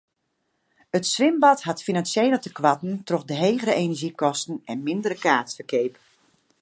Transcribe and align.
It 0.97 1.05
swimbad 1.13 1.59
hat 1.67 1.83
finansjele 1.87 2.39
tekoarten 2.45 2.93
troch 3.07 3.27
de 3.29 3.35
hegere 3.43 3.73
enerzjykosten 3.83 4.55
en 4.71 4.85
mindere 4.87 5.17
kaartferkeap. 5.23 5.93